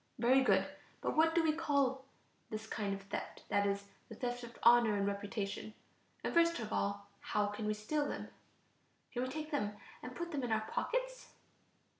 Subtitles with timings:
[0.17, 0.65] Very good;
[0.99, 2.05] but what do we call
[2.49, 5.75] this kind of theft, that is, the theft of honor and reputation?
[6.23, 8.29] And first of all, how can we steal them?
[9.13, 11.33] Can we take them and put them in our pockets?